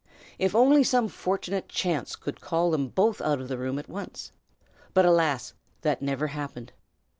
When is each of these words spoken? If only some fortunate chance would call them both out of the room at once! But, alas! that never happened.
If 0.39 0.55
only 0.55 0.83
some 0.83 1.07
fortunate 1.09 1.69
chance 1.69 2.25
would 2.25 2.41
call 2.41 2.71
them 2.71 2.87
both 2.87 3.21
out 3.21 3.39
of 3.39 3.49
the 3.49 3.57
room 3.59 3.77
at 3.77 3.87
once! 3.87 4.31
But, 4.95 5.05
alas! 5.05 5.53
that 5.81 6.01
never 6.01 6.29
happened. 6.29 6.73